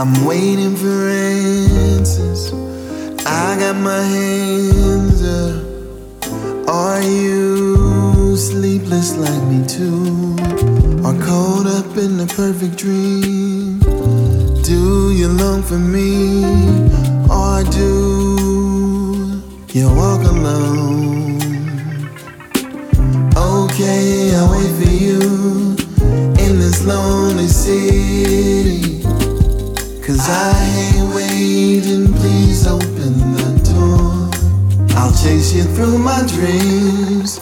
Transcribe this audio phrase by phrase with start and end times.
[0.00, 2.54] I'm waiting for answers.
[3.26, 6.70] I got my hands up.
[6.70, 10.38] Are you sleepless like me too?
[11.04, 13.80] Or caught up in the perfect dream?
[14.62, 16.44] Do you long for me?
[17.28, 21.42] Or do you walk alone?
[23.36, 25.20] Okay, I'll wait for you
[26.42, 28.89] in this lonely city.
[30.32, 34.30] I ain't waiting, please open the door.
[34.96, 37.40] I'll chase you through my dreams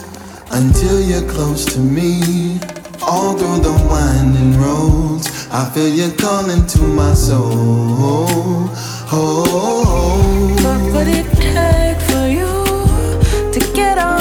[0.52, 2.58] until you're close to me.
[3.02, 7.52] All through the winding roads, I feel you calling to my soul.
[7.52, 10.64] Oh, oh, oh.
[10.64, 12.48] What would it take for you
[13.52, 14.17] to get on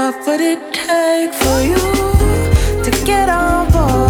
[0.00, 1.76] What would it take for you
[2.84, 4.09] to get on board?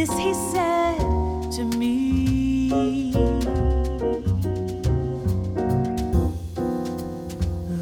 [0.00, 0.98] This he said
[1.56, 3.12] to me.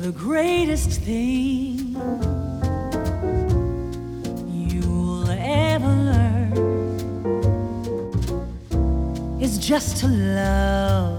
[0.03, 1.95] The greatest thing
[4.49, 6.59] you'll ever learn
[9.41, 11.18] is just to love.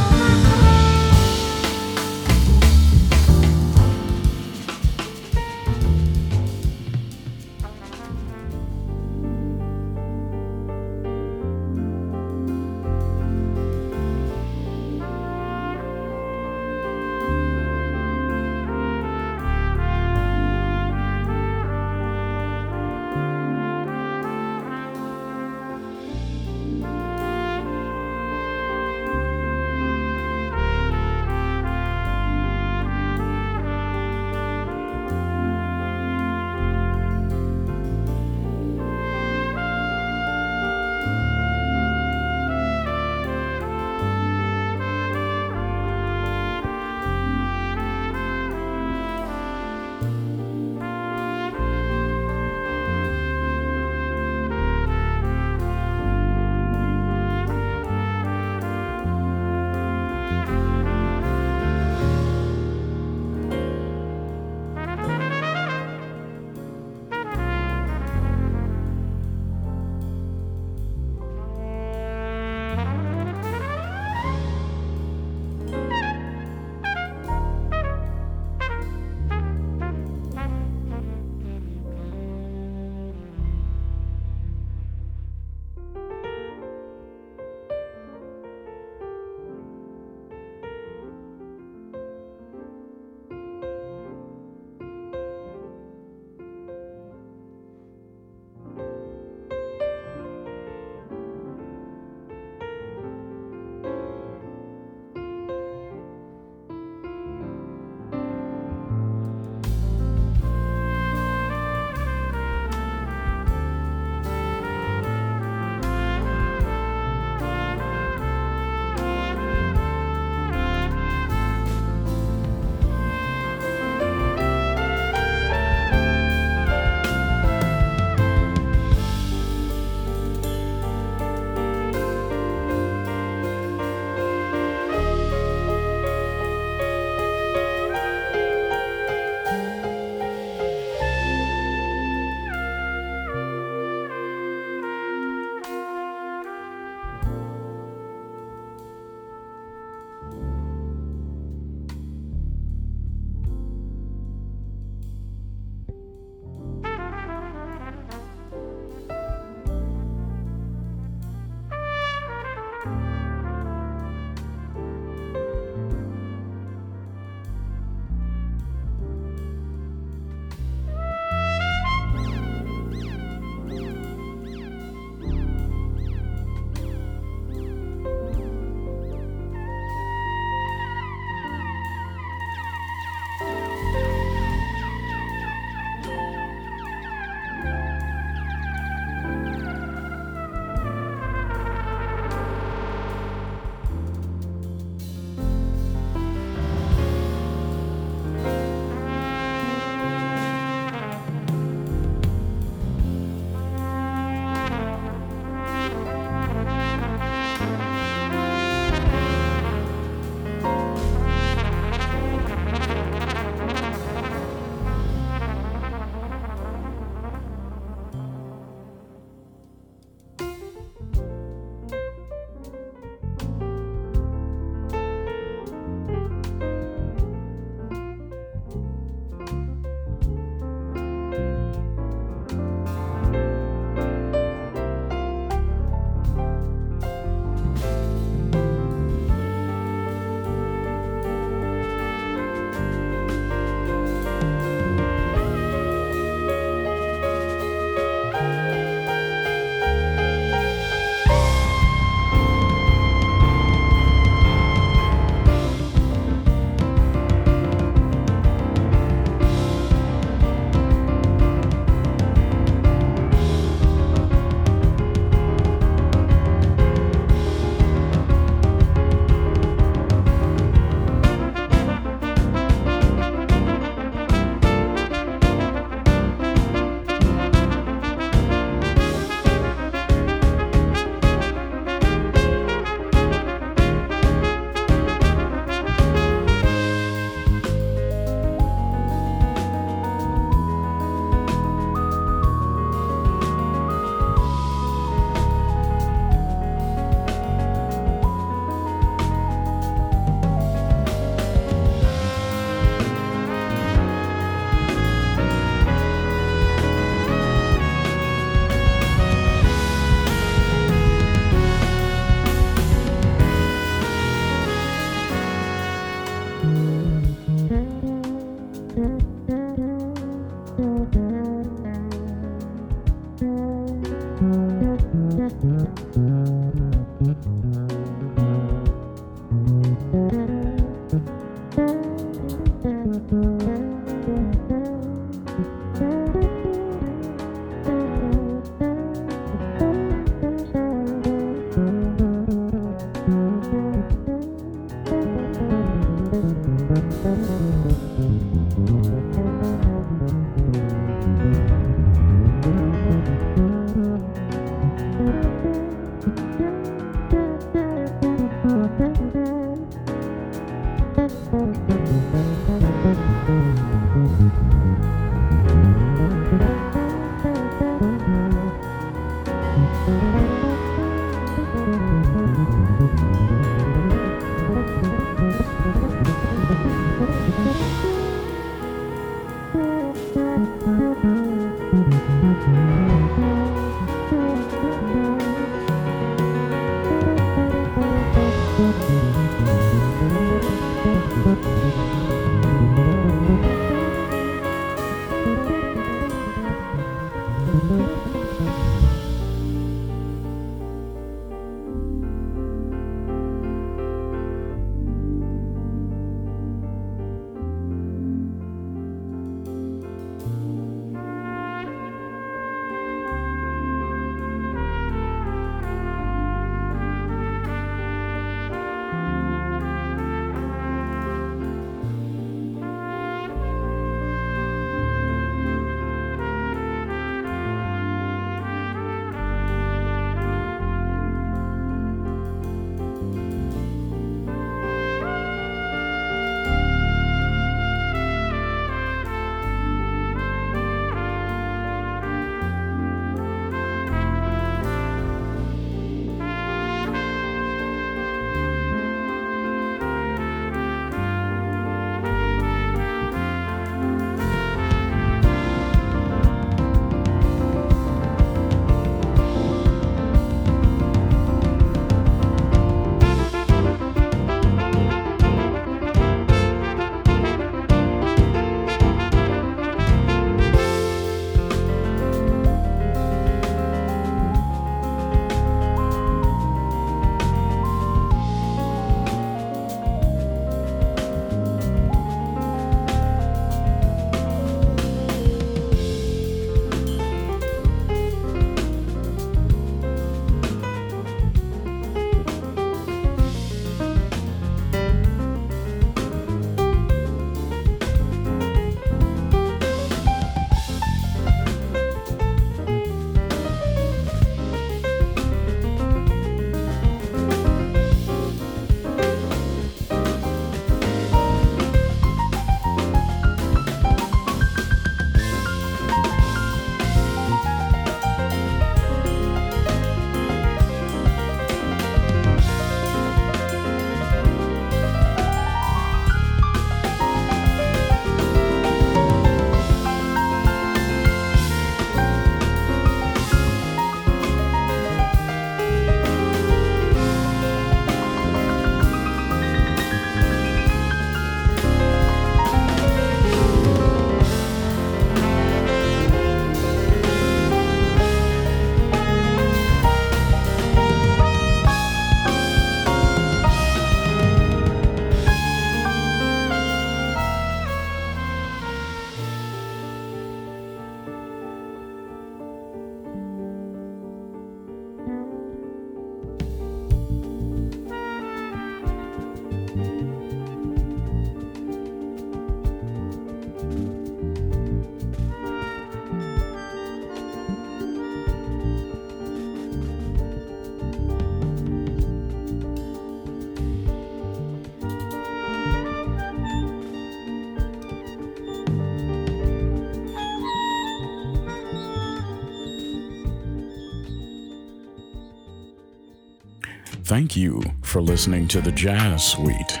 [597.30, 600.00] Thank you for listening to the Jazz Suite.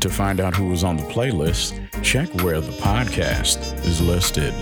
[0.00, 4.54] To find out who was on the playlist, check where the podcast is listed.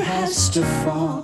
[0.00, 1.19] has to fall.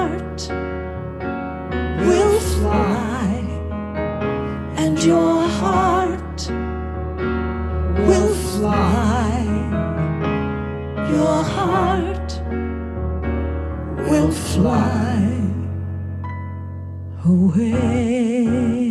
[0.00, 0.48] heart
[2.06, 3.28] will fly,
[4.82, 6.40] and your heart
[8.08, 9.30] will fly.
[11.14, 12.30] Your heart
[14.08, 15.20] will fly
[17.24, 18.89] away.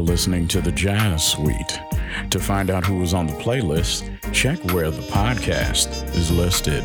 [0.00, 1.78] for listening to the Jazz Suite.
[2.30, 6.84] To find out who was on the playlist, check where the podcast is listed.